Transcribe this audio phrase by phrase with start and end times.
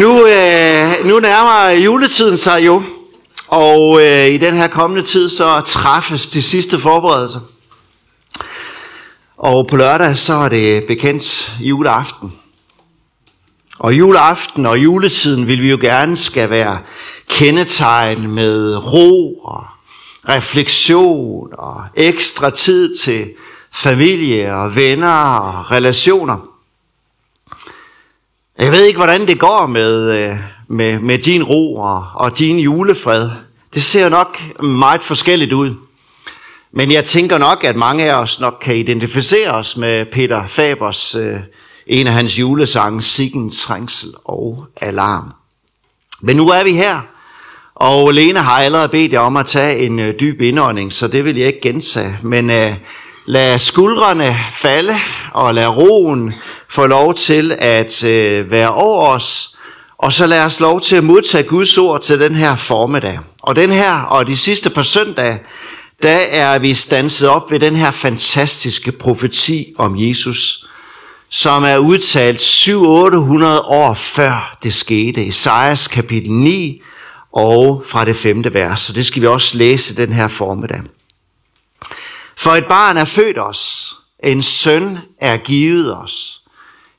[0.00, 2.82] Nu, øh, nu nærmer juletiden sig jo,
[3.48, 7.40] og øh, i den her kommende tid så træffes de sidste forberedelser.
[9.36, 12.32] Og på lørdag så er det bekendt juleaften.
[13.78, 16.78] Og juleaften og juletiden vil vi jo gerne skal være
[17.28, 19.64] kendetegn med ro og
[20.28, 23.30] refleksion og ekstra tid til
[23.72, 26.49] familie og venner og relationer.
[28.60, 30.36] Jeg ved ikke, hvordan det går med, øh,
[30.68, 33.30] med, med din ro og, og din julefred.
[33.74, 35.74] Det ser nok meget forskelligt ud.
[36.72, 41.14] Men jeg tænker nok, at mange af os nok kan identificere os med Peter Fabers,
[41.14, 41.36] øh,
[41.86, 45.32] en af hans julesange, Siggen, Trængsel og Alarm.
[46.20, 47.00] Men nu er vi her,
[47.74, 51.24] og Lene har allerede bedt jer om at tage en øh, dyb indånding, så det
[51.24, 52.18] vil jeg ikke gentage.
[52.22, 52.74] Men øh,
[53.26, 54.94] lad skuldrene falde,
[55.32, 56.34] og lad roen
[56.70, 59.54] få lov til at øh, være over os,
[59.98, 63.18] og så lad os lov til at modtage Guds ord til den her formiddag.
[63.42, 65.40] Og den her og de sidste par søndage,
[66.02, 70.66] der er vi stanset op ved den her fantastiske profeti om Jesus,
[71.28, 72.70] som er udtalt 700-800
[73.64, 75.26] år før det skete.
[75.26, 76.82] Esajas kapitel 9
[77.32, 78.80] og fra det femte vers.
[78.80, 80.80] Så det skal vi også læse den her formiddag.
[82.36, 83.94] For et barn er født os,
[84.24, 86.39] en søn er givet os.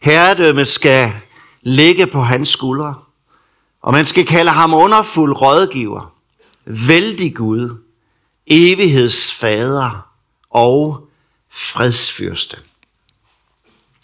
[0.01, 1.13] Herredømmet skal
[1.61, 2.95] ligge på hans skuldre,
[3.81, 6.13] og man skal kalde ham underfuld rådgiver,
[6.65, 7.77] vældig Gud,
[8.47, 10.07] evighedsfader
[10.49, 11.07] og
[11.51, 12.57] fredsfyrste.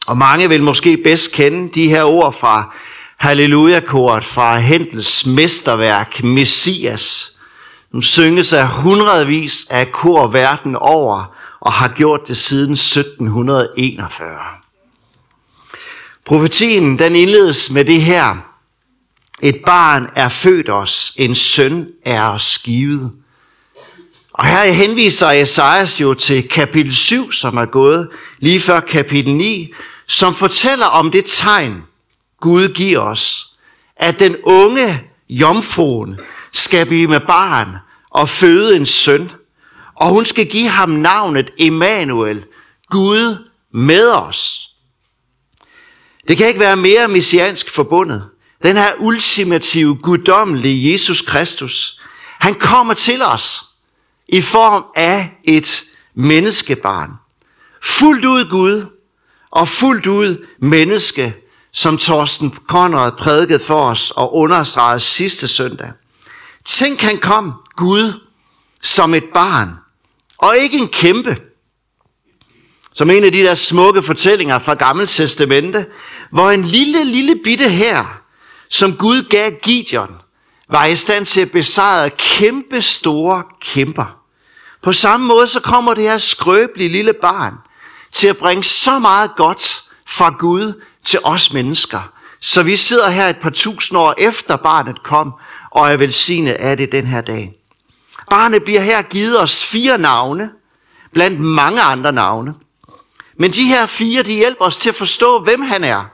[0.08, 2.76] Og mange vil måske bedst kende de her ord fra
[3.18, 7.38] Halleluja-koret fra Hendels mesterværk Messias,
[7.92, 14.67] som synges af hundredvis af kor verden over og har gjort det siden 1741.
[16.28, 18.36] Profetien den indledes med det her.
[19.42, 23.12] Et barn er født os, en søn er os givet.
[24.34, 28.10] Og her henviser Esajas jo til kapitel 7, som er gået
[28.40, 29.74] lige før kapitel 9,
[30.08, 31.84] som fortæller om det tegn,
[32.42, 33.54] Gud giver os,
[33.96, 36.20] at den unge jomfruen
[36.52, 37.76] skal blive med barn
[38.10, 39.32] og føde en søn,
[39.96, 42.46] og hun skal give ham navnet Emmanuel,
[42.90, 44.67] Gud med os.
[46.28, 48.30] Det kan ikke være mere messiansk forbundet.
[48.64, 52.00] Den her ultimative, guddommelige Jesus Kristus,
[52.40, 53.64] han kommer til os
[54.28, 55.84] i form af et
[56.14, 57.12] menneskebarn.
[57.84, 58.86] Fuldt ud Gud
[59.52, 61.36] og fuldt ud menneske,
[61.72, 65.92] som Torsten Conrad prædikede for os og understregede sidste søndag.
[66.66, 68.14] Tænk, han kom, Gud,
[68.82, 69.70] som et barn,
[70.38, 71.38] og ikke en kæmpe.
[72.94, 75.86] Som en af de der smukke fortællinger fra Gamle Testamente,
[76.32, 78.22] hvor en lille, lille bitte her,
[78.70, 80.16] som Gud gav Gideon,
[80.70, 84.18] var i stand til at besejre kæmpe store kæmper.
[84.82, 87.54] På samme måde så kommer det her skrøbelige lille barn
[88.12, 92.12] til at bringe så meget godt fra Gud til os mennesker.
[92.40, 95.34] Så vi sidder her et par tusind år efter barnet kom,
[95.72, 97.54] og er velsignet af det den her dag.
[98.30, 100.52] Barnet bliver her givet os fire navne,
[101.14, 102.54] blandt mange andre navne.
[103.36, 106.06] Men de her fire, de hjælper os til at forstå, hvem han er,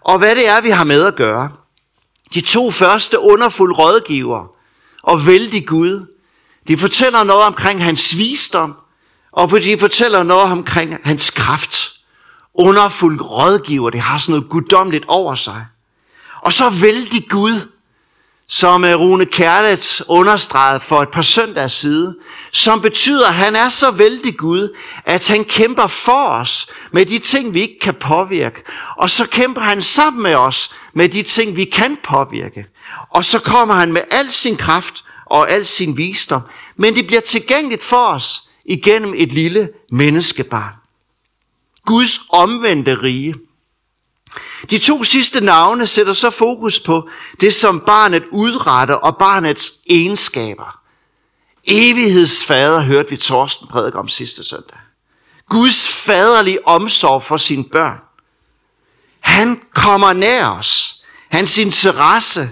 [0.00, 1.50] og hvad det er, vi har med at gøre.
[2.34, 4.46] De to første underfulde rådgiver
[5.02, 6.06] og vældig Gud,
[6.68, 8.76] de fortæller noget omkring hans visdom,
[9.32, 11.92] og de fortæller noget omkring hans kraft.
[12.54, 15.66] Underfuld rådgiver, det har sådan noget guddommeligt over sig.
[16.40, 17.60] Og så vældig Gud,
[18.52, 22.16] som øh, Rune Kærlets understregede for et par søndags side,
[22.52, 27.18] som betyder, at han er så vældig Gud, at han kæmper for os med de
[27.18, 28.62] ting, vi ikke kan påvirke.
[28.96, 32.66] Og så kæmper han sammen med os med de ting, vi kan påvirke.
[33.10, 36.42] Og så kommer han med al sin kraft og al sin visdom.
[36.76, 40.72] Men det bliver tilgængeligt for os igennem et lille menneskebarn.
[41.86, 43.34] Guds omvendte rige.
[44.70, 47.08] De to sidste navne sætter så fokus på
[47.40, 50.80] det, som barnet udretter og barnets egenskaber.
[51.64, 54.78] Evighedsfader hørte vi Torsten prædike om sidste søndag.
[55.48, 58.00] Guds faderlige omsorg for sine børn.
[59.20, 60.96] Han kommer nær os.
[61.28, 62.50] Hans interesse,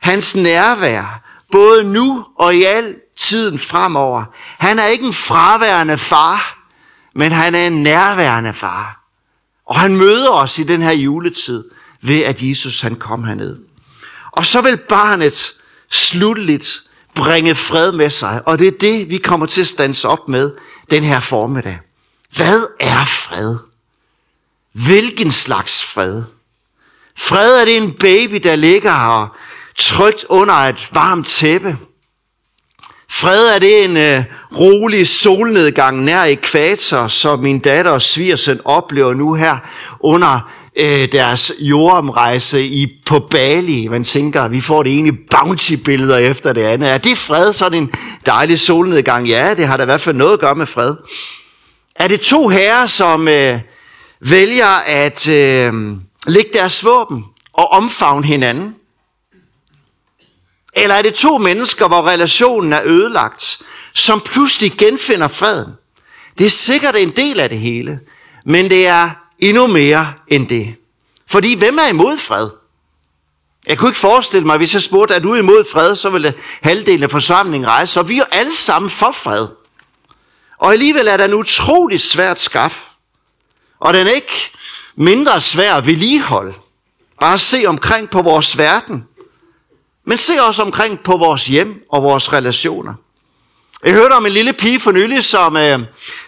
[0.00, 1.22] hans nærvær,
[1.52, 4.24] både nu og i al tiden fremover.
[4.58, 6.58] Han er ikke en fraværende far,
[7.14, 9.03] men han er en nærværende far.
[9.66, 11.64] Og han møder os i den her juletid
[12.00, 13.58] ved, at Jesus han kom herned.
[14.32, 15.54] Og så vil barnet
[15.90, 16.82] slutteligt
[17.14, 18.42] bringe fred med sig.
[18.46, 20.50] Og det er det, vi kommer til at stands op med
[20.90, 21.78] den her formiddag.
[22.36, 23.56] Hvad er fred?
[24.72, 26.22] Hvilken slags fred?
[27.16, 29.36] Fred er det en baby, der ligger her
[29.76, 31.78] trygt under et varmt tæppe.
[33.16, 34.24] Fred er det en øh,
[34.58, 39.56] rolig solnedgang nær ekvator, som min datter og svigersøn oplever nu her
[40.00, 43.88] under øh, deres jordomrejse i, på Bali.
[43.88, 46.90] Man tænker, vi får det ene bounty-billeder efter det andet.
[46.90, 47.90] Er det fred, sådan en
[48.26, 49.28] dejlig solnedgang?
[49.28, 50.94] Ja, det har da i hvert fald noget at gøre med fred.
[51.96, 53.60] Er det to herrer, som øh,
[54.20, 55.72] vælger at øh,
[56.26, 58.74] lægge deres våben og omfavne hinanden?
[60.76, 63.58] Eller er det to mennesker, hvor relationen er ødelagt,
[63.92, 65.72] som pludselig genfinder freden?
[66.38, 68.00] Det er sikkert en del af det hele,
[68.44, 70.74] men det er endnu mere end det.
[71.26, 72.48] Fordi hvem er imod fred?
[73.66, 77.02] Jeg kunne ikke forestille mig, hvis jeg spurgte, er du imod fred, så ville halvdelen
[77.02, 79.46] af forsamlingen rejse, og vi er alle sammen for fred.
[80.58, 82.90] Og alligevel er den utrolig svært skaf.
[83.80, 84.52] Og den er ikke
[84.96, 86.54] mindre svær at vedligeholde.
[87.20, 89.04] Bare se omkring på vores verden.
[90.06, 92.94] Men se også omkring på vores hjem og vores relationer.
[93.84, 95.78] Jeg hørte om en lille pige for nylig, som øh,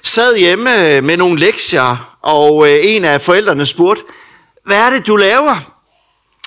[0.03, 4.03] sad hjemme øh, med nogle lektier, og øh, en af forældrene spurgte,
[4.65, 5.57] hvad er det, du laver?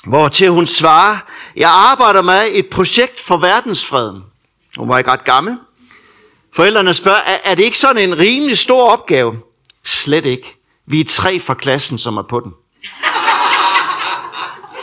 [0.07, 1.17] Hvor til hun svarer,
[1.55, 4.23] jeg arbejder med et projekt for verdensfreden.
[4.77, 5.57] Hun var ikke ret gammel.
[6.55, 9.39] Forældrene spørger, er, er det ikke sådan en rimelig stor opgave?
[9.83, 10.55] Slet ikke.
[10.85, 12.53] Vi er tre fra klassen, som er på den.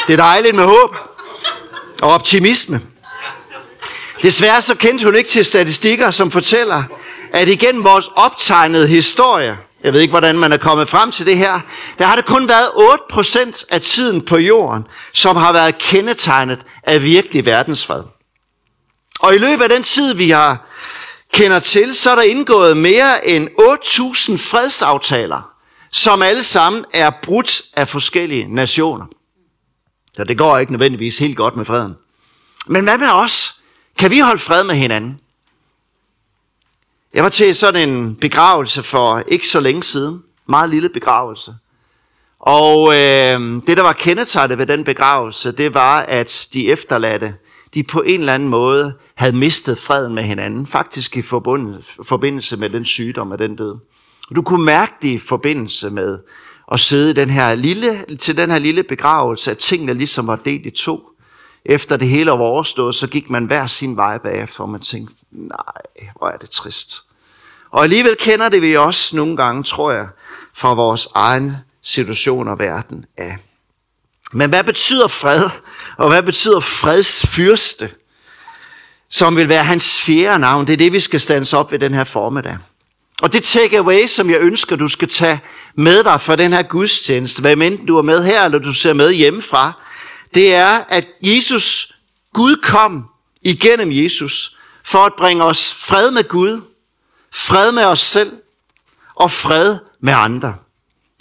[0.06, 0.96] Det er dejligt med håb
[2.02, 2.80] og optimisme.
[4.22, 6.82] Desværre så kendte hun ikke til statistikker, som fortæller,
[7.32, 11.36] at igennem vores optegnede historie, jeg ved ikke, hvordan man er kommet frem til det
[11.36, 11.60] her,
[11.98, 17.02] der har det kun været 8% af tiden på jorden, som har været kendetegnet af
[17.02, 18.02] virkelig verdensfred.
[19.20, 20.68] Og i løbet af den tid, vi har
[21.32, 25.50] kender til, så er der indgået mere end 8.000 fredsaftaler,
[25.92, 29.06] som alle sammen er brudt af forskellige nationer.
[30.16, 31.94] Så det går ikke nødvendigvis helt godt med freden.
[32.66, 33.60] Men hvad med os?
[33.98, 35.20] Kan vi holde fred med hinanden?
[37.14, 40.22] Jeg var til sådan en begravelse for ikke så længe siden.
[40.46, 41.54] Meget lille begravelse.
[42.38, 47.34] Og øh, det, der var kendetegnet ved den begravelse, det var, at de efterladte,
[47.74, 50.66] de på en eller anden måde havde mistet freden med hinanden.
[50.66, 53.78] Faktisk i forbindelse med den sygdom og den død.
[54.36, 56.18] Du kunne mærke det i forbindelse med
[56.72, 60.36] at sidde i den her lille, til den her lille begravelse, at tingene ligesom var
[60.36, 61.08] delt i to.
[61.64, 65.14] Efter det hele var overstået, så gik man hver sin vej bagefter, og man tænkte,
[65.30, 67.02] nej, hvor er det trist.
[67.70, 70.08] Og alligevel kender det vi også nogle gange, tror jeg,
[70.54, 73.36] fra vores egen situation og verden af.
[74.32, 75.42] Men hvad betyder fred?
[75.96, 77.90] Og hvad betyder fredsfyrste?
[79.08, 80.66] Som vil være hans fjerde navn.
[80.66, 82.58] Det er det, vi skal stands op ved den her formiddag.
[83.22, 85.40] Og det takeaway, som jeg ønsker, du skal tage
[85.74, 88.92] med dig fra den her gudstjeneste, hvad enten du er med her, eller du ser
[88.92, 89.72] med hjemmefra,
[90.34, 91.94] det er, at Jesus,
[92.32, 93.04] Gud kom
[93.42, 96.60] igennem Jesus, for at bringe os fred med Gud,
[97.32, 98.32] fred med os selv
[99.14, 100.56] og fred med andre.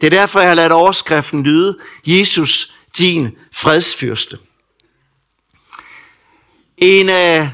[0.02, 4.38] Det er derfor, jeg har ladet overskriften lyde, Jesus, din fredsfyrste.
[6.78, 7.50] En øh,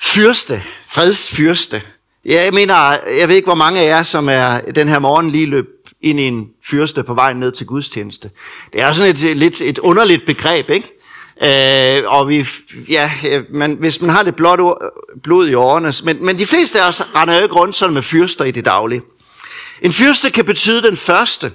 [0.00, 1.82] fyrste, fredsfyrste,
[2.26, 5.30] Ja, jeg mener, jeg ved ikke, hvor mange af jer, som er den her morgen
[5.30, 5.66] lige løb
[6.00, 8.30] ind i en fyrste på vej ned til gudstjeneste.
[8.72, 10.90] Det er sådan et, lidt et underligt begreb, ikke?
[11.42, 12.46] Øh, og vi,
[12.88, 13.10] ja,
[13.50, 14.60] man, hvis man har lidt blot
[15.22, 18.02] blod i årene, men, men de fleste af os render jo ikke rundt sådan med
[18.02, 19.02] fyrster i det daglige.
[19.82, 21.52] En fyrste kan betyde den første,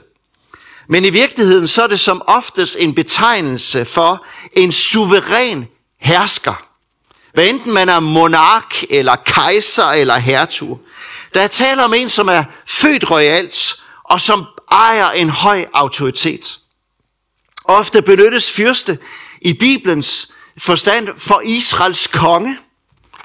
[0.88, 5.68] men i virkeligheden så er det som oftest en betegnelse for en suveræn
[6.00, 6.69] hersker.
[7.34, 10.80] Hvad enten man er monark, eller kejser, eller hertug.
[11.34, 16.60] Der er tale om en, som er født royalt, og som ejer en høj autoritet.
[17.64, 18.98] Ofte benyttes fyrste
[19.42, 22.58] i Bibelens forstand for Israels konge,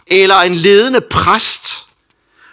[0.07, 1.87] eller en ledende præst.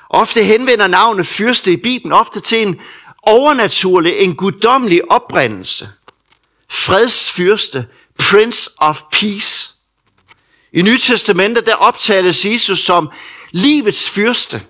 [0.09, 2.81] Ofte henvender navnet fyrste i Bibelen ofte til en
[3.23, 5.89] overnaturlig, en guddommelig oprindelse.
[6.69, 7.87] Fredsfyrste,
[8.19, 9.70] Prince of Peace.
[10.73, 13.09] I Nye Testamentet der optales Jesus som
[13.51, 14.61] livets fyrste.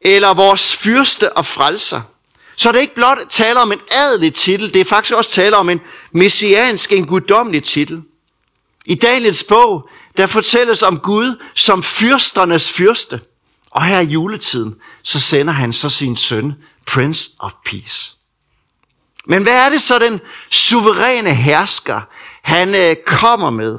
[0.00, 2.02] Eller vores fyrste og frelser.
[2.56, 5.56] Så det er ikke blot taler om en adelig titel, det er faktisk også taler
[5.56, 5.80] om en
[6.12, 8.02] messiansk, en guddommelig titel.
[8.86, 13.20] I Daniels bog, der fortælles om Gud som fyrsternes fyrste.
[13.70, 16.54] Og her i juletiden, så sender han så sin søn,
[16.86, 18.12] Prince of Peace.
[19.26, 20.20] Men hvad er det så den
[20.50, 22.00] suveræne hersker,
[22.48, 23.78] han øh, kommer med?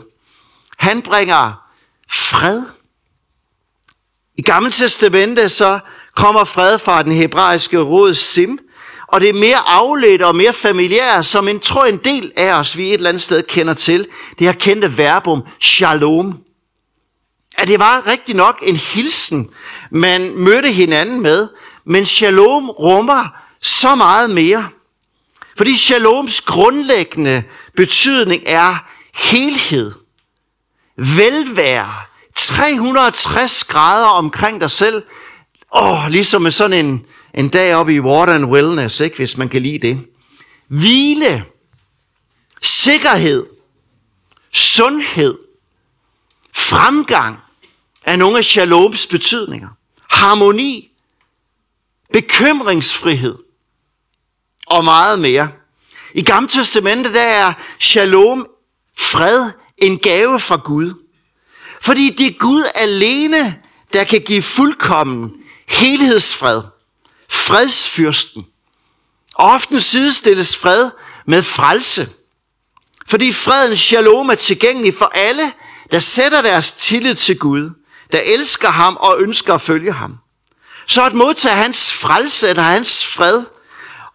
[0.78, 1.54] Han bringer
[2.12, 2.62] fred.
[4.38, 5.80] I Gamle Testamente så
[6.16, 8.60] kommer fred fra den hebraiske råd Sim,
[9.08, 12.78] og det er mere afledt og mere familiært, som en, tror en del af os,
[12.78, 14.08] vi et eller andet sted kender til,
[14.40, 16.44] det her kendte verbum shalom.
[17.58, 19.50] At det var rigtig nok en hilsen,
[19.92, 21.48] man mødte hinanden med,
[21.86, 23.28] men shalom rummer
[23.62, 24.70] så meget mere.
[25.60, 27.44] Fordi shaloms grundlæggende
[27.75, 29.92] betydning er helhed,
[30.96, 31.94] velvære,
[32.36, 35.04] 360 grader omkring dig selv.
[35.75, 39.38] Åh, oh, ligesom med sådan en, en dag oppe i Water and Wellness, ikke, hvis
[39.38, 40.06] man kan lide det.
[40.68, 41.46] Hvile,
[42.62, 43.46] sikkerhed,
[44.51, 45.38] sundhed,
[46.54, 47.38] fremgang
[48.04, 49.70] er nogle af shaloms betydninger.
[50.10, 50.92] Harmoni,
[52.13, 53.49] bekymringsfrihed
[54.70, 55.50] og meget mere.
[56.14, 58.48] I Gamle Testamentet der er shalom,
[58.98, 60.94] fred, en gave fra Gud.
[61.82, 63.62] Fordi det er Gud alene,
[63.94, 65.32] der kan give fuldkommen
[65.68, 66.62] helhedsfred.
[67.30, 68.46] Fredsfyrsten.
[69.36, 70.90] Og ofte sidestilles fred
[71.26, 72.10] med frelse.
[73.08, 75.52] Fordi fredens shalom er tilgængelig for alle,
[75.92, 77.72] der sætter deres tillid til Gud,
[78.12, 80.18] der elsker ham og ønsker at følge ham.
[80.88, 83.44] Så at modtage hans frelse eller hans fred,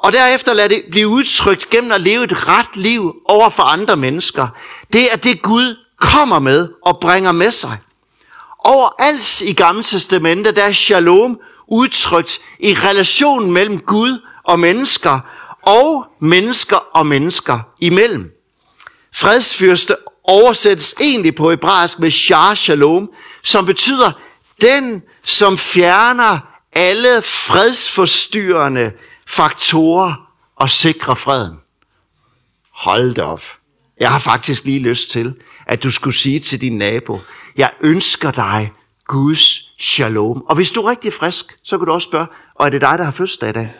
[0.05, 3.97] og derefter lade det blive udtrykt gennem at leve et ret liv over for andre
[3.97, 4.49] mennesker,
[4.93, 7.79] det er det Gud kommer med og bringer med sig.
[8.59, 15.21] Overalt i Gamle Testamentet, der er shalom udtrykt i relationen mellem Gud og mennesker,
[15.63, 18.33] og mennesker og mennesker imellem.
[19.15, 23.11] Fredsfyrste oversættes egentlig på hebraisk med Shah shalom,
[23.43, 24.13] som betyder
[24.61, 26.39] den, som fjerner
[26.73, 28.93] alle fredsforstyrrende
[29.27, 31.57] faktorer og sikrer freden.
[32.71, 33.43] Hold da op.
[34.01, 35.35] Jeg har faktisk lige lyst til,
[35.67, 37.21] at du skulle sige til din nabo,
[37.57, 38.73] jeg ønsker dig
[39.05, 40.45] Guds shalom.
[40.49, 42.99] Og hvis du er rigtig frisk, så kan du også spørge, og er det dig,
[42.99, 43.73] der har fødselsdag i dag?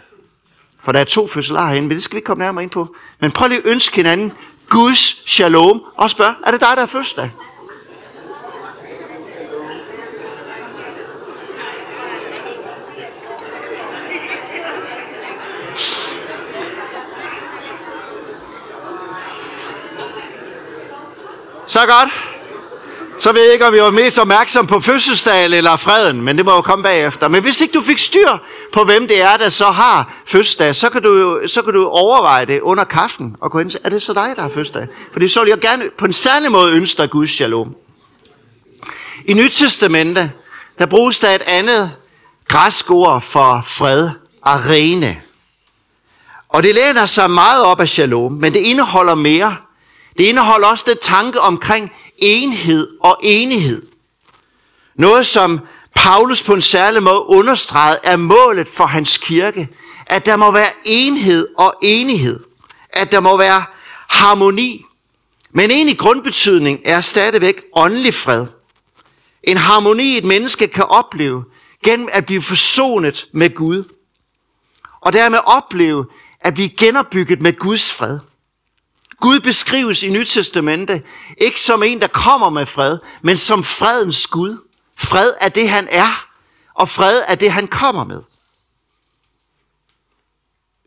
[0.83, 2.97] For der er to fødselar herinde, men det skal vi komme nærmere ind på.
[3.21, 4.33] Men prøv lige at ønske hinanden
[4.69, 7.31] Guds shalom, og spørg, er det dig, der har fødselsdag?
[21.67, 22.11] Så godt.
[23.19, 26.45] Så ved jeg ikke, om vi var mest opmærksom på fødselsdagen eller freden, men det
[26.45, 27.29] må jo komme bagefter.
[27.29, 28.29] Men hvis ikke du fik styr
[28.73, 31.89] på, hvem det er, der så har fødselsdag, så kan du jo så kan du
[31.89, 34.87] overveje det under kaffen og gå ind til, er det så dig, der har fødselsdag?
[35.13, 37.77] Fordi så vil jeg gerne på en særlig måde ønske dig Guds shalom.
[39.25, 40.33] I Nyt Testamente,
[40.79, 41.91] der bruges der et andet
[42.49, 44.11] græsk ord for fred,
[44.43, 45.24] arene.
[46.55, 49.57] Og det læner sig meget op af shalom, men det indeholder mere.
[50.19, 53.87] Det indeholder også den tanke omkring enhed og enighed.
[54.95, 55.61] Noget som
[55.95, 59.69] Paulus på en særlig måde understreget er målet for hans kirke.
[60.07, 62.41] At der må være enhed og enighed.
[62.91, 63.65] At der må være
[64.09, 64.85] harmoni.
[65.51, 68.47] Men en i grundbetydning er stadigvæk åndelig fred.
[69.43, 71.45] En harmoni et menneske kan opleve
[71.85, 73.85] gennem at blive forsonet med Gud.
[75.01, 76.07] Og dermed opleve
[76.45, 78.19] at blive genopbygget med Guds fred.
[79.21, 81.03] Gud beskrives i Nyt Testamente
[81.39, 84.59] ikke som en, der kommer med fred, men som fredens Gud.
[84.97, 86.29] Fred er det, han er,
[86.75, 88.23] og fred er det, han kommer med.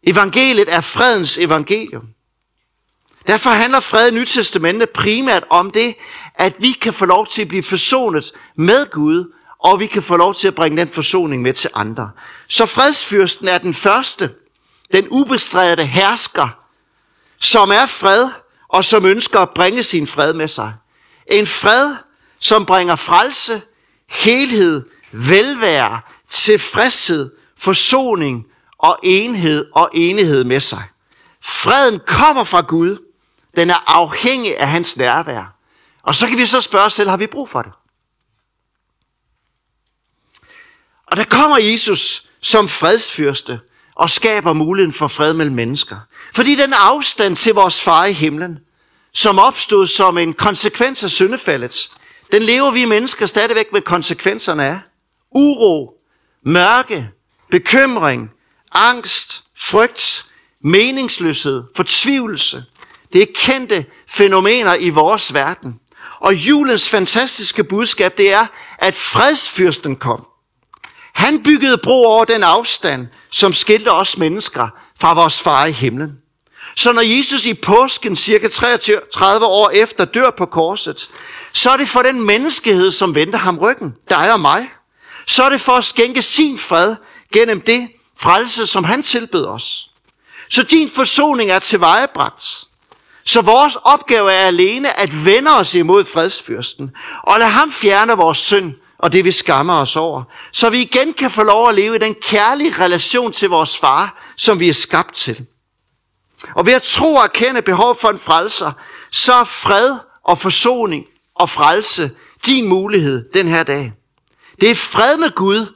[0.04, 2.08] Evangeliet er fredens evangelium.
[3.28, 5.96] Derfor handler fred i Nyt Testamente primært om det,
[6.36, 10.18] at vi kan få lov til at blive forsonet med Gud, og vi kan få
[10.18, 12.12] lov til at bringe den forsoning med til andre.
[12.48, 14.30] Så fredsfyrsten er den første,
[14.92, 16.50] den ubestrædte hersker,
[17.40, 18.30] som er fred,
[18.68, 20.74] og som ønsker at bringe sin fred med sig.
[21.32, 21.96] En fred,
[22.40, 23.62] som bringer frelse,
[24.10, 28.46] helhed, velvære, tilfredshed, forsoning
[28.78, 30.84] og enhed og enighed med sig.
[31.42, 32.98] Freden kommer fra Gud.
[33.56, 35.56] Den er afhængig af hans nærvær.
[36.04, 37.72] Og så kan vi så spørge os selv, har vi brug for det?
[41.06, 43.60] Og der kommer Jesus som fredsfyrste
[43.98, 45.98] og skaber muligheden for fred mellem mennesker.
[46.34, 48.60] Fordi den afstand til vores far i himlen,
[49.14, 51.92] som opstod som en konsekvens af syndefaldet,
[52.32, 54.80] den lever vi mennesker stadigvæk med konsekvenserne af.
[55.32, 55.94] Uro,
[56.44, 57.10] mørke,
[57.52, 58.32] bekymring,
[58.72, 60.26] angst, frygt,
[60.62, 62.64] meningsløshed, fortvivlelse.
[63.14, 65.80] Det er kendte fænomener i vores verden.
[66.20, 68.46] Og julens fantastiske budskab, det er,
[68.78, 70.28] at fredsfyrsten kom.
[71.18, 74.68] Han byggede bro over den afstand, som skilte os mennesker
[75.00, 76.18] fra vores far i himlen.
[76.76, 81.10] Så når Jesus i påsken, cirka 33 år efter, dør på korset,
[81.54, 84.70] så er det for den menneskehed, som venter ham ryggen, dig og mig.
[85.26, 86.96] Så er det for at skænke sin fred
[87.34, 89.90] gennem det frelse, som han tilbød os.
[90.50, 92.44] Så din forsoning er tilvejebragt.
[93.26, 96.92] Så vores opgave er alene at vende os imod fredsfyrsten,
[97.24, 101.14] og lade ham fjerne vores synd og det vi skammer os over, så vi igen
[101.14, 104.74] kan få lov at leve i den kærlige relation til vores far, som vi er
[104.74, 105.46] skabt til.
[106.56, 108.72] Og ved at tro og erkende behov for en frelser,
[109.12, 112.12] så er fred og forsoning og frelse
[112.46, 113.94] din mulighed den her dag.
[114.62, 115.74] Det er fred med Gud,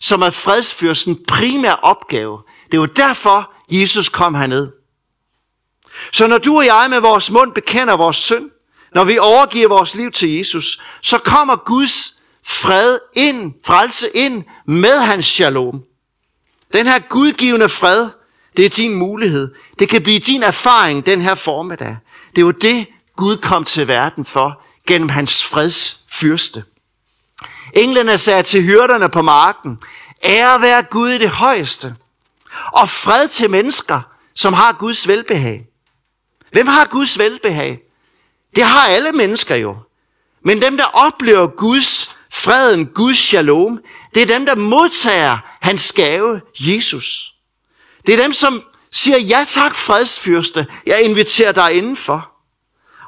[0.00, 2.42] som er fredsfyrsten primære opgave.
[2.72, 4.72] Det er derfor, Jesus kom herned.
[6.12, 8.50] Så når du og jeg med vores mund bekender vores synd,
[8.94, 12.13] når vi overgiver vores liv til Jesus, så kommer Guds
[12.46, 15.84] fred ind, frelse ind med hans shalom.
[16.72, 18.08] Den her gudgivende fred,
[18.56, 19.54] det er din mulighed.
[19.78, 21.96] Det kan blive din erfaring den her formiddag.
[22.30, 22.86] Det er jo det,
[23.16, 26.64] Gud kom til verden for, gennem hans freds fyrste.
[27.74, 29.78] Englene sagde til hyrderne på marken,
[30.24, 31.96] ære være Gud i det højeste,
[32.72, 34.00] og fred til mennesker,
[34.34, 35.66] som har Guds velbehag.
[36.52, 37.80] Hvem har Guds velbehag?
[38.56, 39.76] Det har alle mennesker jo.
[40.42, 42.13] Men dem, der oplever Guds
[42.44, 43.80] freden, Guds shalom,
[44.14, 47.34] det er dem, der modtager hans gave, Jesus.
[48.06, 52.30] Det er dem, som siger, ja tak fredsfyrste, jeg inviterer dig indenfor.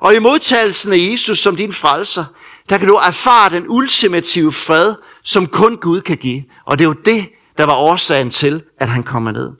[0.00, 2.24] Og i modtagelsen af Jesus som din frelser,
[2.68, 6.44] der kan du erfare den ultimative fred, som kun Gud kan give.
[6.64, 7.28] Og det er jo det,
[7.58, 9.52] der var årsagen til, at han kommer ned.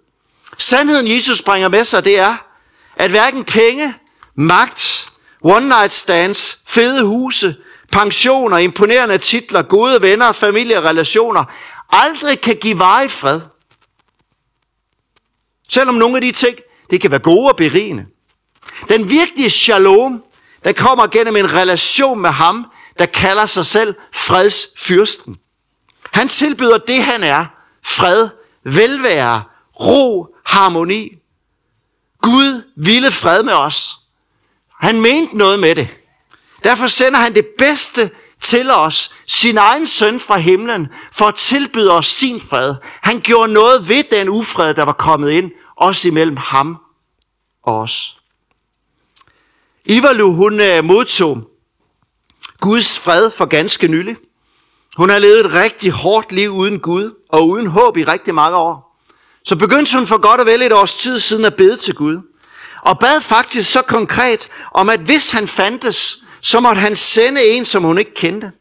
[0.58, 2.36] Sandheden, Jesus bringer med sig, det er,
[2.96, 3.94] at hverken penge,
[4.34, 5.08] magt,
[5.40, 7.56] one night stands, fede huse,
[7.96, 11.44] pensioner, imponerende titler, gode venner, familierelationer
[11.92, 13.40] aldrig kan give varig fred.
[15.68, 16.56] Selvom nogle af de ting,
[16.90, 18.06] det kan være gode og berigende.
[18.88, 20.24] Den virkelige shalom,
[20.64, 25.36] der kommer gennem en relation med ham, der kalder sig selv fredsfyrsten.
[26.12, 27.46] Han tilbyder det, han er.
[27.82, 28.28] Fred,
[28.64, 29.42] velvære,
[29.80, 31.18] ro, harmoni.
[32.20, 33.98] Gud ville fred med os.
[34.80, 35.88] Han mente noget med det.
[36.66, 41.92] Derfor sender han det bedste til os, sin egen søn fra himlen, for at tilbyde
[41.92, 42.74] os sin fred.
[43.00, 46.78] Han gjorde noget ved den ufred, der var kommet ind, også imellem ham
[47.62, 48.16] og os.
[49.84, 51.50] Ivalu, hun øh, modtog
[52.60, 54.16] Guds fred for ganske nylig.
[54.96, 58.56] Hun har levet et rigtig hårdt liv uden Gud og uden håb i rigtig mange
[58.56, 59.00] år.
[59.44, 62.20] Så begyndte hun for godt og vel et års tid siden at bede til Gud.
[62.82, 67.64] Og bad faktisk så konkret om, at hvis han fandtes, så måtte han sende en,
[67.64, 68.52] som hun ikke kendte.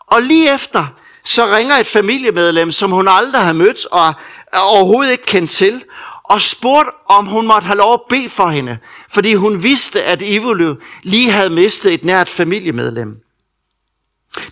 [0.00, 0.86] Og lige efter,
[1.24, 4.14] så ringer et familiemedlem, som hun aldrig har mødt og
[4.52, 5.84] overhovedet ikke kendt til,
[6.24, 10.22] og spurgte, om hun måtte have lov at bede for hende, fordi hun vidste, at
[10.22, 13.20] Ivolu lige havde mistet et nært familiemedlem.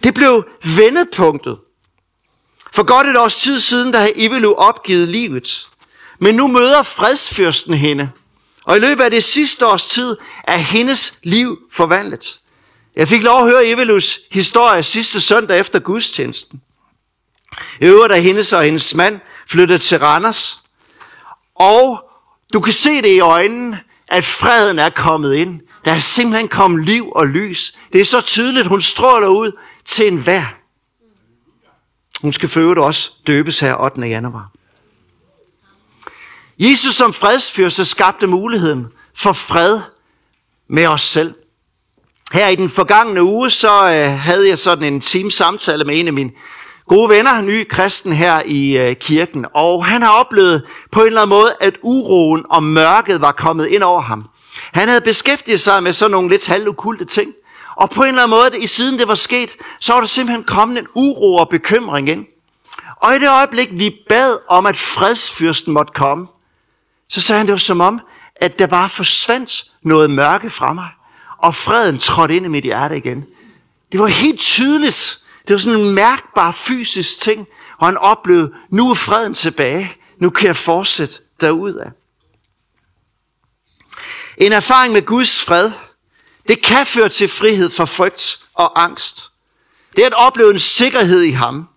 [0.03, 0.44] Det blev
[0.77, 1.59] vendepunktet.
[2.72, 5.68] For godt et års tid siden, der havde Ivolu opgivet livet.
[6.18, 8.11] Men nu møder fredsfyrsten hende.
[8.64, 12.40] Og i løbet af det sidste års tid er hendes liv forvandlet.
[12.96, 16.62] Jeg fik lov at høre Evelus historie sidste søndag efter gudstjenesten.
[17.80, 20.62] I øvrigt er hendes og hendes mand flyttet til Randers.
[21.54, 22.11] Og
[22.52, 25.61] du kan se det i øjnene, at freden er kommet ind.
[25.85, 27.76] Der er simpelthen kommet liv og lys.
[27.92, 29.52] Det er så tydeligt, hun stråler ud
[29.85, 30.44] til enhver.
[32.22, 34.00] Hun skal føde også døbes her 8.
[34.00, 34.50] januar.
[36.59, 39.80] Jesus som fredsfyrste skabte muligheden for fred
[40.68, 41.35] med os selv.
[42.32, 46.06] Her i den forgangne uge, så øh, havde jeg sådan en times samtale med en
[46.06, 46.30] af mine
[46.88, 49.46] gode venner, ny kristen her i øh, kirken.
[49.54, 53.66] Og han har oplevet på en eller anden måde, at uroen og mørket var kommet
[53.66, 54.28] ind over ham.
[54.72, 57.32] Han havde beskæftiget sig med sådan nogle lidt halvukulte ting.
[57.76, 60.44] Og på en eller anden måde, i siden det var sket, så var der simpelthen
[60.44, 62.26] kommet en uro og bekymring ind.
[62.96, 66.26] Og i det øjeblik, vi bad om, at fredsfyrsten måtte komme,
[67.08, 68.00] så sagde han, det var som om,
[68.37, 70.88] at der bare forsvandt noget mørke fra mig
[71.44, 73.26] og freden trådte ind i mit hjerte igen.
[73.92, 75.18] Det var helt tydeligt.
[75.48, 79.92] Det var sådan en mærkbar fysisk ting, og han oplevede, nu er freden tilbage.
[80.18, 81.90] Nu kan jeg fortsætte derudad.
[84.38, 85.72] En erfaring med Guds fred,
[86.48, 89.30] det kan føre til frihed fra frygt og angst.
[89.96, 91.68] Det er at opleve en sikkerhed i ham.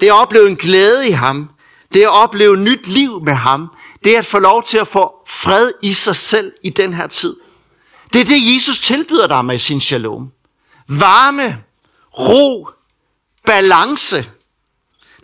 [0.00, 1.50] Det er at opleve en glæde i ham.
[1.92, 3.68] Det er at opleve nyt liv med ham.
[4.04, 7.06] Det er at få lov til at få fred i sig selv i den her
[7.06, 7.36] tid.
[8.18, 10.32] Det er det, Jesus tilbyder dig med sin shalom.
[10.88, 11.58] Varme,
[12.18, 12.68] ro,
[13.46, 14.30] balance.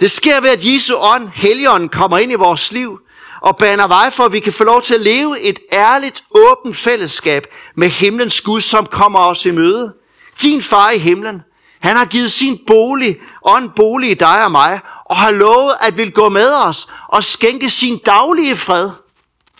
[0.00, 3.00] Det sker ved, at Jesu ånd, Helligånden, kommer ind i vores liv
[3.40, 6.76] og baner vej for, at vi kan få lov til at leve et ærligt, åbent
[6.76, 9.94] fællesskab med himlens Gud, som kommer os i møde.
[10.42, 11.42] Din far i himlen,
[11.80, 15.74] han har givet sin bolig og en bolig i dig og mig, og har lovet
[15.80, 18.90] at vil gå med os og skænke sin daglige fred.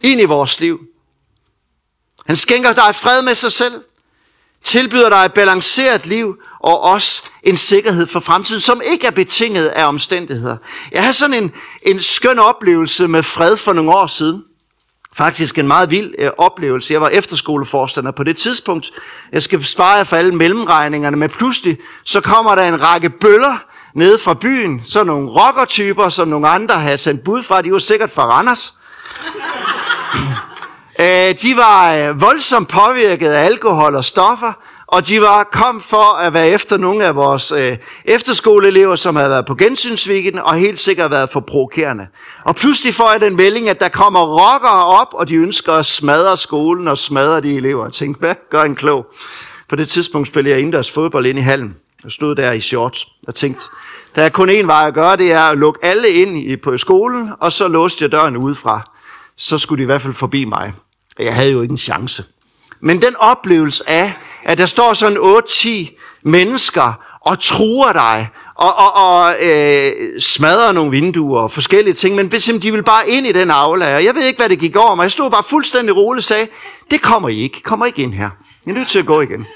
[0.03, 0.81] ind i vores liv.
[2.27, 3.73] Han skænker dig fred med sig selv,
[4.65, 9.67] tilbyder dig et balanceret liv og også en sikkerhed for fremtiden, som ikke er betinget
[9.67, 10.57] af omstændigheder.
[10.93, 14.45] Jeg havde sådan en, en skøn oplevelse med fred for nogle år siden.
[15.17, 16.93] Faktisk en meget vild øh, oplevelse.
[16.93, 18.91] Jeg var efterskoleforstander på det tidspunkt.
[19.33, 23.57] Jeg skal spare jer for alle mellemregningerne, men pludselig så kommer der en række bøller
[23.95, 24.83] nede fra byen.
[24.85, 27.63] Så nogle rockertyper, som nogle andre havde sendt bud fra.
[27.63, 28.75] De var sikkert fra Randers.
[31.00, 34.52] Øh, de var øh, voldsomt påvirket af alkohol og stoffer,
[34.87, 39.30] og de var kom for at være efter nogle af vores øh, efterskoleelever, som havde
[39.30, 42.07] været på gensynsvikken og helt sikkert været for provokerende.
[42.44, 45.87] Og pludselig får jeg den melding, at der kommer rockere op, og de ønsker at
[45.87, 47.85] smadre skolen og smadre de elever.
[47.85, 49.07] Jeg tænkte, hvad gør en klog?
[49.68, 51.76] På det tidspunkt spillede jeg indendørs fodbold ind i hallen.
[52.04, 53.64] Jeg stod der i shorts og tænkte,
[54.14, 56.78] der er kun én vej at gøre, det er at lukke alle ind i, på
[56.78, 58.93] skolen, og så låste jeg døren udefra.
[59.37, 60.73] Så skulle de i hvert fald forbi mig.
[61.18, 62.25] Jeg havde jo ikke en chance.
[62.81, 64.12] Men den oplevelse af,
[64.44, 70.90] at der står sådan 8-10 mennesker og truer dig, og, og, og øh, smadrer nogle
[70.90, 74.27] vinduer og forskellige ting, men de vil bare ind i den aula, og jeg ved
[74.27, 75.03] ikke, hvad det gik over mig.
[75.03, 76.49] Jeg stod bare fuldstændig roligt og sagde,
[76.90, 78.31] det kommer I ikke, kommer ikke ind her.
[78.66, 79.47] Jeg er nødt til at gå igen.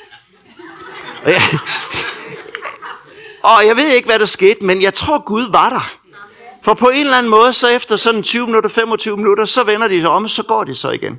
[1.24, 1.42] Og jeg,
[3.42, 5.97] og jeg ved ikke, hvad der skete, men jeg tror, Gud var der.
[6.62, 9.88] For på en eller anden måde, så efter sådan 20 minutter, 25 minutter, så vender
[9.88, 11.18] de sig om, og så går de så igen.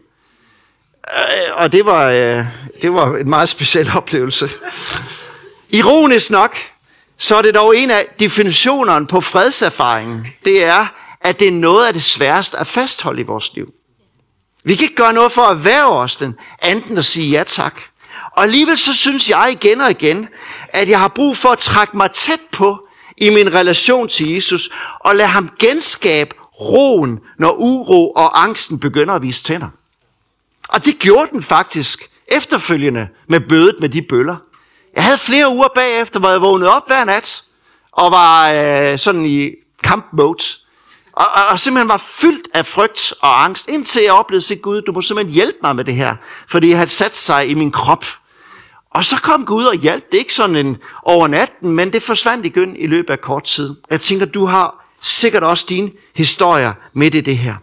[1.14, 2.46] Øh, og det var, øh,
[2.82, 4.50] det var en meget speciel oplevelse.
[5.70, 6.58] Ironisk nok,
[7.18, 10.28] så er det dog en af definitionerne på fredserfaringen.
[10.46, 10.86] Det er,
[11.22, 13.74] at det er noget af det sværeste at fastholde i vores liv.
[14.64, 17.82] Vi kan ikke gøre noget for at være os den, anden at sige ja tak.
[18.32, 20.30] Og alligevel så synes jeg igen og igen,
[20.70, 22.88] at jeg har brug for at trække mig tæt på
[23.20, 29.14] i min relation til Jesus, og lad ham genskabe roen, når uro og angsten begynder
[29.14, 29.70] at vise tænder.
[30.70, 34.36] Og det gjorde den faktisk efterfølgende med bødet med de bøller.
[34.96, 37.44] Jeg havde flere uger bagefter, hvor jeg vågnede op hver nat
[37.92, 39.52] og var øh, sådan i
[39.84, 40.44] kampmode.
[41.14, 44.82] Og, og, og simpelthen var fyldt af frygt og angst, indtil jeg oplevede sig, Gud,
[44.82, 46.16] du må simpelthen hjælpe mig med det her,
[46.48, 48.06] fordi jeg havde sat sig i min krop.
[48.92, 50.06] Og så kom Gud og hjalp.
[50.12, 53.44] Det er ikke sådan en over natten, men det forsvandt igen i løbet af kort
[53.44, 53.76] tid.
[53.90, 57.56] Jeg tænker, du har sikkert også dine historier med i det her.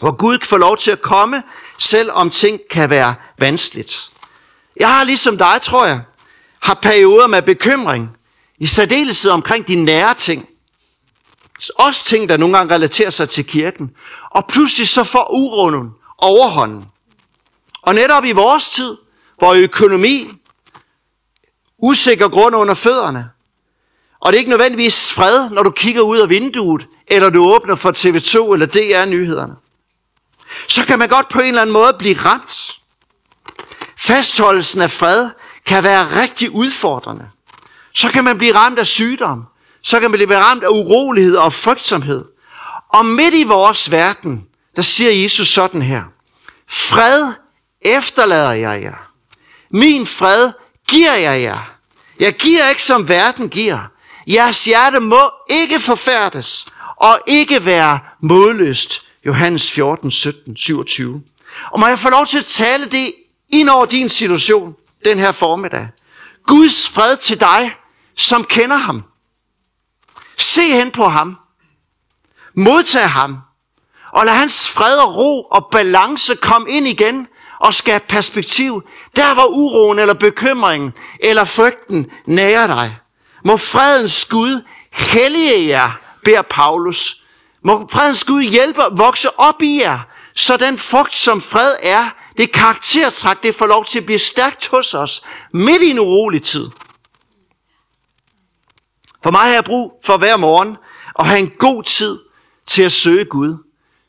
[0.00, 1.42] Hvor Gud kan få lov til at komme,
[1.78, 4.10] selvom ting kan være vanskeligt.
[4.76, 6.00] Jeg har ligesom dig, tror jeg,
[6.60, 8.10] har perioder med bekymring,
[8.58, 10.48] i særdeleshed omkring de nære ting.
[11.74, 13.90] Også ting, der nogle gange relaterer sig til kirken.
[14.30, 16.84] Og pludselig så får uroen overhånden.
[17.82, 18.96] Og netop i vores tid,
[19.38, 20.30] hvor økonomi,
[21.78, 23.30] usikker grund under fødderne,
[24.20, 27.74] og det er ikke nødvendigvis fred, når du kigger ud af vinduet, eller du åbner
[27.74, 29.56] for TV2 eller DR-nyhederne
[30.68, 32.80] så kan man godt på en eller anden måde blive ramt.
[33.96, 35.30] Fastholdelsen af fred
[35.66, 37.30] kan være rigtig udfordrende.
[37.94, 39.44] Så kan man blive ramt af sygdom.
[39.82, 42.24] Så kan man blive ramt af urolighed og frygtsomhed.
[42.88, 46.02] Og midt i vores verden, der siger Jesus sådan her.
[46.68, 47.32] Fred
[47.80, 49.10] efterlader jeg jer.
[49.74, 50.52] Min fred
[50.88, 51.76] giver jeg jer.
[52.20, 53.80] Jeg giver ikke som verden giver.
[54.26, 61.22] Jeres hjerte må ikke forfærdes og ikke være modløst Johannes 14, 17, 27.
[61.70, 63.14] Og må jeg få lov til at tale det
[63.48, 65.88] ind over din situation den her formiddag.
[66.46, 67.74] Guds fred til dig,
[68.16, 69.04] som kender ham.
[70.38, 71.36] Se hen på ham.
[72.54, 73.38] Modtag ham.
[74.12, 77.28] Og lad hans fred og ro og balance komme ind igen
[77.60, 78.82] og skabe perspektiv.
[79.16, 82.96] Der hvor uroen eller bekymringen eller frygten nærer dig.
[83.44, 85.90] Må fredens Gud hellige jer,
[86.24, 87.24] beder Paulus
[87.64, 89.98] må fredens Gud hjælpe at vokse op i jer,
[90.34, 94.68] så den frugt, som fred er, det karaktertræk, det får lov til at blive stærkt
[94.68, 96.70] hos os, midt i en urolig tid.
[99.22, 100.76] For mig har jeg brug for hver morgen
[101.18, 102.18] at have en god tid
[102.66, 103.56] til at søge Gud.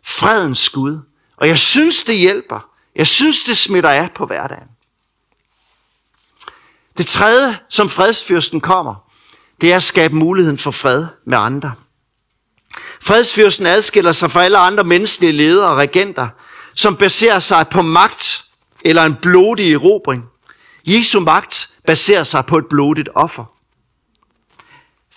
[0.05, 0.99] Fredens Gud.
[1.37, 2.69] Og jeg synes, det hjælper.
[2.95, 4.67] Jeg synes, det smitter af på hverdagen.
[6.97, 8.95] Det tredje, som fredsfyrsten kommer,
[9.61, 11.73] det er at skabe muligheden for fred med andre.
[13.01, 16.27] Fredsfyrsten adskiller sig fra alle andre menneskelige ledere og regenter,
[16.73, 18.45] som baserer sig på magt
[18.85, 20.25] eller en blodig erobring.
[20.85, 23.45] Jesu magt baserer sig på et blodigt offer.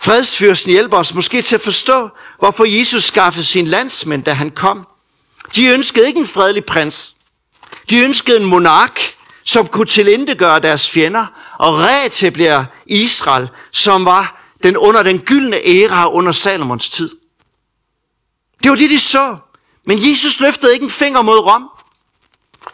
[0.01, 4.87] Fredsfyrsten hjælper os måske til at forstå, hvorfor Jesus skaffede sin landsmænd, da han kom.
[5.55, 7.15] De ønskede ikke en fredelig prins.
[7.89, 11.25] De ønskede en monark, som kunne tilindegøre deres fjender
[11.59, 17.09] og reetablere Israel, som var den under den gyldne æra under Salomons tid.
[18.63, 19.37] Det var det, de så.
[19.85, 21.69] Men Jesus løftede ikke en finger mod Rom.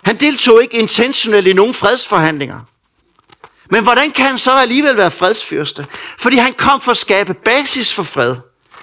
[0.01, 2.59] Han deltog ikke intentionelt i nogen fredsforhandlinger.
[3.71, 5.87] Men hvordan kan han så alligevel være fredsfyrste?
[6.17, 8.35] Fordi han kom for at skabe basis for fred.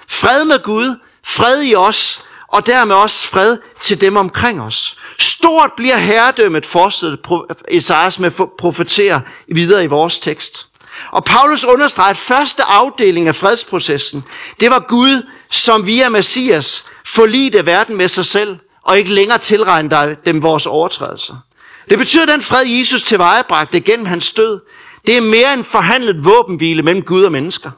[0.07, 4.97] Fred med Gud, fred i os, og dermed også fred til dem omkring os.
[5.19, 10.67] Stort bliver herredømmet, fortsætter Esajas med profeterer videre i vores tekst.
[11.11, 14.23] Og Paulus understreger, at første afdeling af fredsprocessen,
[14.59, 20.17] det var Gud, som via Messias forlidte verden med sig selv, og ikke længere tilregne
[20.25, 21.35] dem vores overtrædelser.
[21.89, 24.59] Det betyder, at den fred, Jesus tilvejebragte gennem hans død,
[25.07, 27.71] det er mere en forhandlet våbenhvile mellem Gud og mennesker.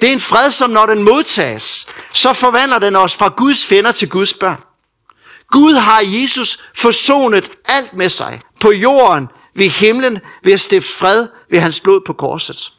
[0.00, 3.92] Det er en fred, som når den modtages, så forvandler den os fra Guds fjender
[3.92, 4.62] til Guds børn.
[5.50, 11.28] Gud har Jesus forsonet alt med sig på jorden, ved himlen, ved at stifte fred
[11.50, 12.72] ved hans blod på korset.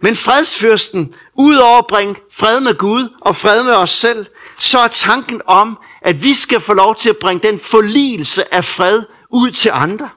[0.00, 4.26] Men fredsfyrsten, udover at bringe fred med Gud og fred med os selv,
[4.58, 8.64] så er tanken om, at vi skal få lov til at bringe den forligelse af
[8.64, 10.10] fred ud til andre.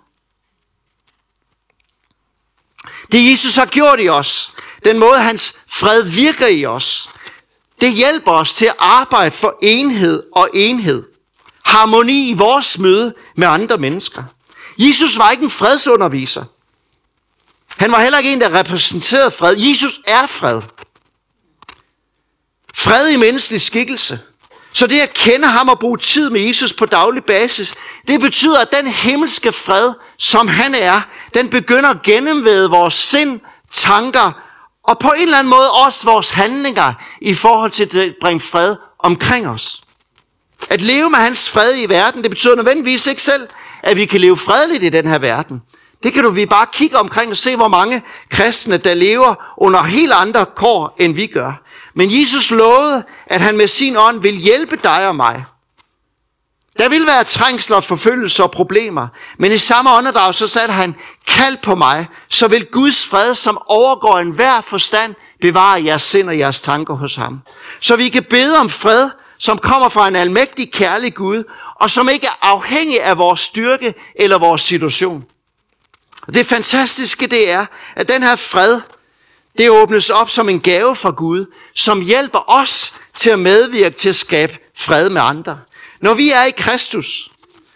[3.11, 4.53] Det Jesus har gjort i os,
[4.85, 7.09] den måde hans fred virker i os,
[7.81, 11.03] det hjælper os til at arbejde for enhed og enhed.
[11.63, 14.23] Harmoni i vores møde med andre mennesker.
[14.77, 16.43] Jesus var ikke en fredsunderviser.
[17.77, 19.57] Han var heller ikke en, der repræsenterede fred.
[19.57, 20.61] Jesus er fred.
[22.75, 24.19] Fred i menneskelig skikkelse.
[24.73, 27.73] Så det at kende ham og bruge tid med Jesus på daglig basis,
[28.07, 31.01] det betyder, at den himmelske fred, som han er,
[31.33, 33.39] den begynder at gennemvæde vores sind,
[33.71, 34.31] tanker
[34.87, 38.75] og på en eller anden måde også vores handlinger i forhold til at bringe fred
[38.99, 39.81] omkring os.
[40.69, 43.47] At leve med hans fred i verden, det betyder nødvendigvis ikke selv,
[43.83, 45.61] at vi kan leve fredeligt i den her verden.
[46.03, 49.83] Det kan du vi bare kigge omkring og se, hvor mange kristne, der lever under
[49.83, 51.61] helt andre kår, end vi gør.
[51.93, 55.45] Men Jesus lovede, at han med sin ånd vil hjælpe dig og mig.
[56.77, 60.95] Der vil være trængsler, forfølgelse og problemer, men i samme åndedrag så satte han,
[61.27, 66.39] kald på mig, så vil Guds fred, som overgår enhver forstand, bevare jeres sind og
[66.39, 67.41] jeres tanker hos ham.
[67.79, 71.43] Så vi kan bede om fred, som kommer fra en almægtig kærlig Gud,
[71.75, 75.25] og som ikke er afhængig af vores styrke eller vores situation.
[76.33, 78.81] Det fantastiske det er, at den her fred,
[79.57, 84.09] det åbnes op som en gave fra Gud, som hjælper os til at medvirke til
[84.09, 85.59] at skabe fred med andre.
[86.01, 87.29] Når vi er i Kristus,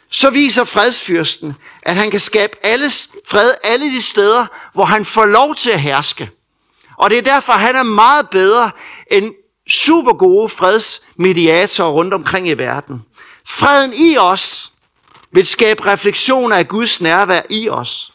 [0.09, 2.91] så viser fredsfyrsten, at han kan skabe alle,
[3.27, 6.29] fred alle de steder, hvor han får lov til at herske.
[6.97, 8.71] Og det er derfor, han er meget bedre
[9.11, 9.33] end
[9.69, 13.05] super gode fredsmediatorer rundt omkring i verden.
[13.45, 14.71] Freden i os
[15.31, 18.13] vil skabe refleksioner af Guds nærvær i os.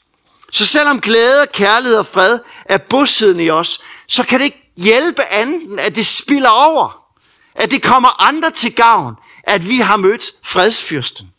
[0.53, 5.23] Så selvom glæde, kærlighed og fred er bosiddende i os, så kan det ikke hjælpe
[5.31, 7.03] anden, at det spiller over.
[7.55, 9.15] At det kommer andre til gavn,
[9.47, 11.33] at vi har mødt fredsfyrsten.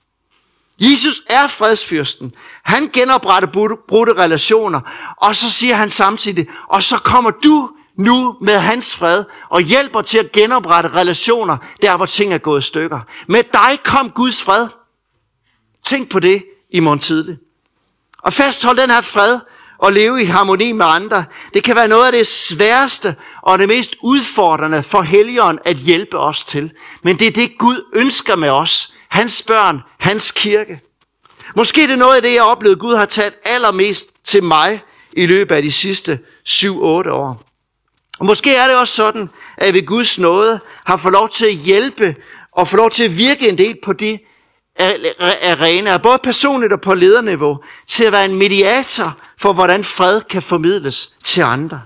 [0.80, 2.34] Jesus er fredsfyrsten.
[2.64, 4.82] Han genopretter brudte relationer,
[5.18, 10.02] og så siger han samtidig, og så kommer du nu med hans fred og hjælper
[10.02, 13.00] til at genoprette relationer, der hvor ting er gået i stykker.
[13.28, 14.68] Med dig kom Guds fred.
[15.84, 17.38] Tænk på det i morgen tidlig.
[18.18, 19.40] Og fasthold den her fred
[19.78, 23.16] og leve i harmoni med andre, det kan være noget af det sværeste
[23.48, 26.72] og det mest udfordrende for helgeren at hjælpe os til.
[27.02, 28.94] Men det er det, Gud ønsker med os.
[29.08, 30.82] Hans børn, hans kirke.
[31.56, 34.82] Måske er det noget af det, jeg oplevede, Gud har taget allermest til mig
[35.14, 36.68] i løbet af de sidste 7-8
[37.10, 37.42] år.
[38.20, 41.56] Og måske er det også sådan, at ved Guds nåde har fået lov til at
[41.56, 42.16] hjælpe
[42.52, 44.20] og få lov til at virke en del på de
[45.42, 50.42] arenaer, både personligt og på lederniveau, til at være en mediator for, hvordan fred kan
[50.42, 51.82] formidles til andre.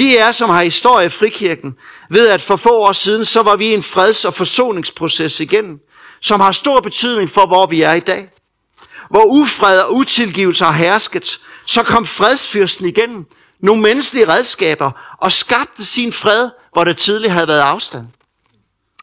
[0.00, 1.76] De er, som har historie i frikirken,
[2.10, 5.80] ved at for få år siden, så var vi i en freds- og forsoningsproces igen,
[6.20, 8.28] som har stor betydning for, hvor vi er i dag.
[9.10, 13.26] Hvor ufred og utilgivelse har hersket, så kom fredsfyrsten igennem,
[13.60, 18.06] nogle menneskelige redskaber og skabte sin fred, hvor der tidligere havde været afstand.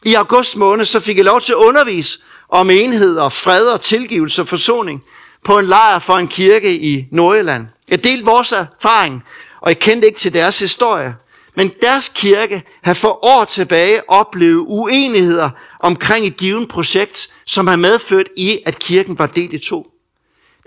[0.04, 3.80] I august måned så fik jeg lov til at undervise om enhed og fred og
[3.80, 5.02] tilgivelse og forsoning
[5.44, 7.66] på en lejr for en kirke i Nordjylland.
[7.90, 9.24] Jeg delte vores erfaring,
[9.68, 11.14] og jeg kendte ikke til deres historie.
[11.54, 15.50] Men deres kirke har for år tilbage oplevet uenigheder
[15.80, 19.86] omkring et givet projekt, som har medført i, at kirken var delt i to.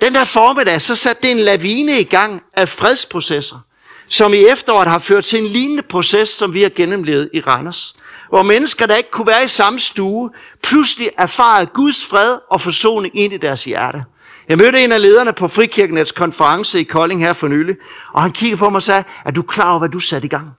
[0.01, 3.59] Den der formiddag, så satte det en lavine i gang af fredsprocesser
[4.09, 7.95] som i efteråret har ført til en lignende proces, som vi har gennemlevet i Randers.
[8.29, 10.29] Hvor mennesker, der ikke kunne være i samme stue,
[10.63, 14.03] pludselig erfarede Guds fred og forsoning ind i deres hjerte.
[14.51, 17.75] Jeg mødte en af lederne på Frikirkenets konference i Kolding her for nylig,
[18.13, 20.29] og han kiggede på mig og sagde, er du klar over, hvad du satte i
[20.29, 20.51] gang?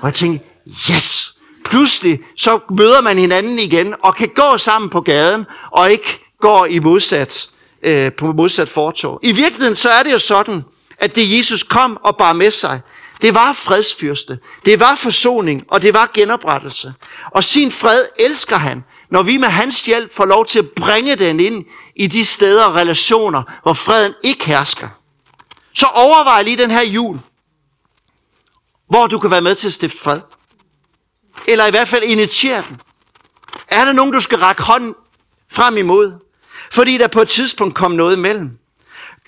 [0.00, 0.46] Og jeg tænkte,
[0.90, 1.34] yes!
[1.64, 6.66] pludselig så møder man hinanden igen og kan gå sammen på gaden og ikke går
[6.66, 7.50] i modsat,
[7.82, 9.20] øh, på modsat fortov.
[9.22, 10.62] I virkeligheden så er det jo sådan,
[10.98, 12.80] at det Jesus kom og bar med sig,
[13.22, 16.94] det var fredsfyrste, det var forsoning, og det var genoprettelse.
[17.30, 21.16] Og sin fred elsker han, når vi med hans hjælp får lov til at bringe
[21.16, 21.64] den ind
[21.96, 24.88] i de steder og relationer, hvor freden ikke hersker.
[25.74, 27.20] Så overvej lige den her jul,
[28.88, 30.20] hvor du kan være med til at stifte fred.
[31.48, 32.80] Eller i hvert fald initiere den.
[33.68, 34.94] Er der nogen, du skal række hånden
[35.52, 36.18] frem imod?
[36.72, 38.58] Fordi der på et tidspunkt kom noget imellem.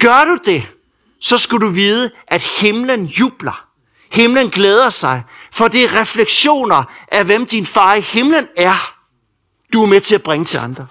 [0.00, 0.66] Gør du det,
[1.20, 3.66] så skulle du vide, at himlen jubler.
[4.12, 8.94] Himlen glæder sig, for det er refleksioner af, hvem din far i himlen er,
[9.72, 10.86] du er med til at bringe til andre.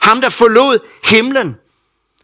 [0.00, 1.56] Ham, der forlod himlen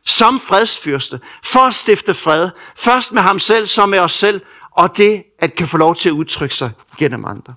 [0.06, 4.96] som fredsfyrste, for at stifte fred, først med ham selv, som med os selv, og
[4.96, 7.54] det at kan få lov til at udtrykke sig gennem andre.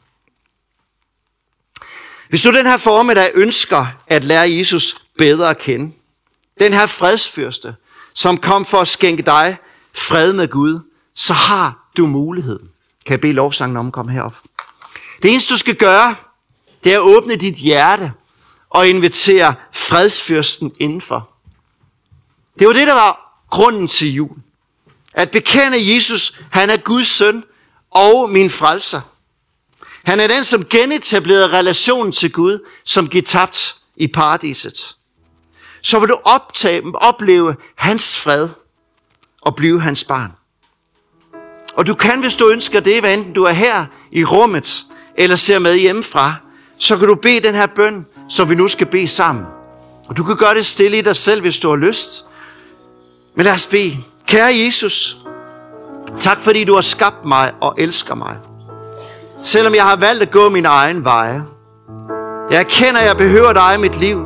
[2.30, 5.93] Hvis du den her formiddag ønsker at lære Jesus bedre at kende,
[6.60, 7.76] den her fredsfyrste,
[8.13, 9.58] som kom for at skænke dig
[9.93, 10.80] fred med Gud,
[11.13, 12.69] så har du muligheden.
[13.06, 14.36] Kan jeg bede lovsangen om at komme herop?
[15.21, 16.15] Det eneste du skal gøre,
[16.84, 18.13] det er at åbne dit hjerte
[18.74, 21.30] og invitere fredsfyrsten indenfor.
[22.60, 24.38] Det var det, der var grunden til jul.
[25.14, 27.44] At bekende Jesus, han er Guds søn
[27.92, 29.02] og min frelser.
[30.04, 34.96] Han er den, som genetablerede relationen til Gud, som gik tabt i paradiset.
[35.82, 38.50] Så vil du optage, opleve hans fred
[39.42, 40.32] og blive hans barn.
[41.76, 45.36] Og du kan, hvis du ønsker det, hvad enten du er her i rummet, eller
[45.36, 46.36] ser med hjemmefra,
[46.78, 49.46] så kan du bede den her bøn, som vi nu skal bede sammen.
[50.10, 52.26] Og du kan gøre det stille i dig selv, hvis du har lyst.
[53.36, 53.98] Men lad os bede.
[54.28, 55.18] Kære Jesus,
[56.20, 58.38] tak fordi du har skabt mig og elsker mig.
[59.44, 61.44] Selvom jeg har valgt at gå min egen veje.
[62.52, 64.26] Jeg erkender, at jeg behøver dig i mit liv.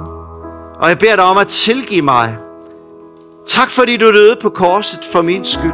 [0.76, 2.38] Og jeg beder dig om at tilgive mig.
[3.48, 5.72] Tak fordi du døde på korset for min skyld.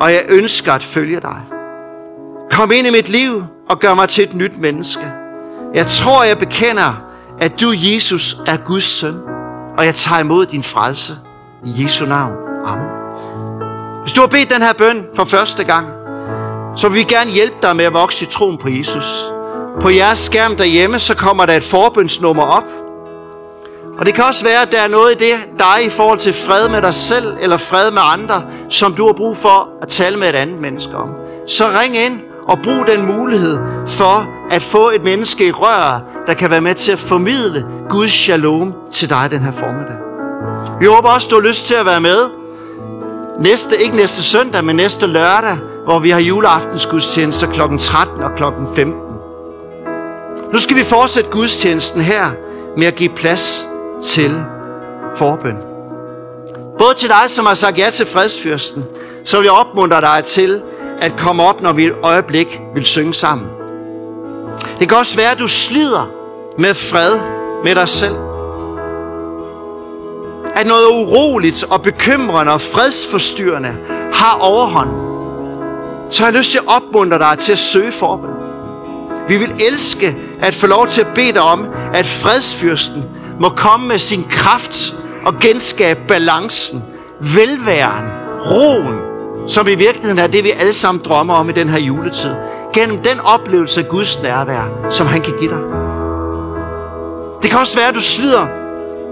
[0.00, 1.40] Og jeg ønsker at følge dig.
[2.50, 5.12] Kom ind i mit liv og gør mig til et nyt menneske.
[5.74, 7.09] Jeg tror, jeg bekender,
[7.40, 9.14] at du, Jesus, er Guds søn.
[9.78, 11.18] Og jeg tager imod din frelse.
[11.64, 12.32] I Jesu navn.
[12.66, 12.86] Amen.
[14.02, 15.86] Hvis du har bedt den her bøn for første gang,
[16.76, 19.32] så vil vi gerne hjælpe dig med at vokse i troen på Jesus.
[19.80, 22.66] På jeres skærm derhjemme, så kommer der et forbønsnummer op.
[23.98, 26.34] Og det kan også være, at der er noget i det, dig i forhold til
[26.34, 30.16] fred med dig selv, eller fred med andre, som du har brug for at tale
[30.16, 31.08] med et andet menneske om.
[31.46, 36.34] Så ring ind og brug den mulighed for at få et menneske i rør, der
[36.34, 39.96] kan være med til at formidle Guds shalom til dig den her formiddag.
[40.80, 42.28] Vi håber også, du har lyst til at være med
[43.38, 47.60] næste, ikke næste søndag, men næste lørdag, hvor vi har juleaftensgudstjenester kl.
[47.78, 48.44] 13 og kl.
[48.74, 48.94] 15.
[50.52, 52.30] Nu skal vi fortsætte gudstjenesten her
[52.76, 53.66] med at give plads
[54.04, 54.44] til
[55.16, 55.56] forbøn.
[56.78, 58.84] Både til dig, som har sagt ja til fredsfyrsten,
[59.24, 60.62] så vil jeg opmuntre dig til
[61.00, 63.48] at komme op, når vi et øjeblik vil synge sammen.
[64.78, 66.10] Det kan også være, at du slider
[66.58, 67.18] med fred
[67.64, 68.16] med dig selv.
[70.56, 73.76] At noget uroligt og bekymrende og fredsforstyrrende
[74.12, 74.90] har overhånd.
[76.10, 78.30] Så har jeg lyst til at opmuntre dig til at søge forbøn.
[79.28, 83.04] Vi vil elske at få lov til at bede dig om, at fredsfyrsten
[83.40, 86.84] må komme med sin kraft og genskabe balancen,
[87.20, 88.04] velværen,
[88.50, 89.09] roen,
[89.48, 92.30] som i virkeligheden er det, vi alle sammen drømmer om i den her juletid.
[92.72, 95.58] Gennem den oplevelse af Guds nærvær, som han kan give dig.
[97.42, 98.46] Det kan også være, at du slider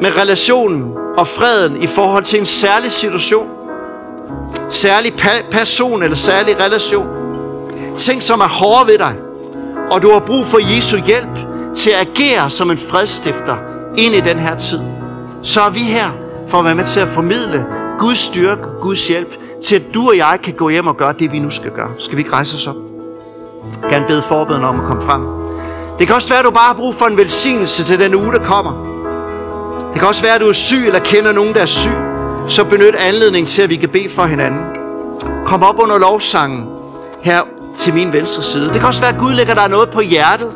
[0.01, 3.49] med relationen og freden i forhold til en særlig situation.
[4.71, 5.13] Særlig
[5.51, 7.09] person eller særlig relation.
[7.97, 9.15] Ting, som er hårde ved dig.
[9.91, 11.39] Og du har brug for Jesu hjælp
[11.77, 13.57] til at agere som en fredstifter
[13.97, 14.81] ind i den her tid.
[15.43, 16.11] Så er vi her
[16.49, 17.67] for at være med til at formidle
[17.99, 21.33] Guds styrke, Guds hjælp til at du og jeg kan gå hjem og gøre det,
[21.33, 21.91] vi nu skal gøre.
[21.99, 22.77] Skal vi ikke rejse os op?
[23.83, 25.23] Jeg kan bede forbeden om at komme frem.
[25.99, 28.33] Det kan også være, at du bare har brug for en velsignelse til den uge,
[28.33, 28.73] der kommer.
[29.93, 31.93] Det kan også være, at du er syg eller kender nogen, der er syg.
[32.49, 34.65] Så benyt anledning til, at vi kan bede for hinanden.
[35.47, 36.67] Kom op under lovsangen
[37.23, 37.43] her
[37.79, 38.65] til min venstre side.
[38.65, 40.53] Det kan også være, at Gud lægger dig noget på hjertet,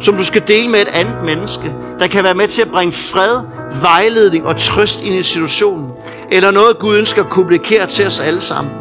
[0.00, 2.92] som du skal dele med et andet menneske, der kan være med til at bringe
[2.92, 3.40] fred,
[3.82, 5.92] vejledning og trøst ind i situationen
[6.32, 8.72] eller noget Gud ønsker kommunikeret til os alle sammen,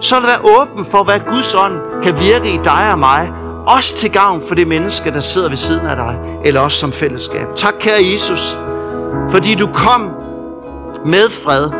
[0.00, 3.32] så er være åben for, hvad Guds ånd kan virke i dig og mig,
[3.66, 6.92] også til gavn for det menneske, der sidder ved siden af dig, eller også som
[6.92, 7.46] fællesskab.
[7.56, 8.56] Tak, kære Jesus,
[9.30, 10.12] fordi du kom
[11.04, 11.70] med fred,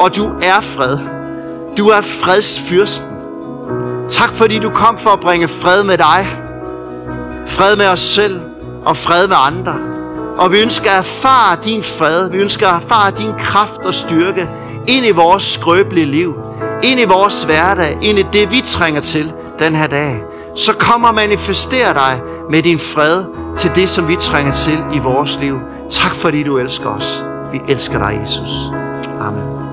[0.00, 0.98] og du er fred.
[1.76, 3.08] Du er fredsfyrsten.
[4.10, 6.28] Tak, fordi du kom for at bringe fred med dig.
[7.46, 8.40] Fred med os selv
[8.84, 10.03] og fred med andre.
[10.38, 12.30] Og vi ønsker at erfare din fred.
[12.30, 14.48] Vi ønsker at erfare din kraft og styrke
[14.86, 16.34] ind i vores skrøbelige liv.
[16.82, 17.98] Ind i vores hverdag.
[18.02, 20.22] Ind i det, vi trænger til den her dag.
[20.56, 22.20] Så kom og manifester dig
[22.50, 23.24] med din fred
[23.58, 25.60] til det, som vi trænger til i vores liv.
[25.90, 27.24] Tak fordi du elsker os.
[27.52, 28.48] Vi elsker dig, Jesus.
[29.20, 29.63] Amen.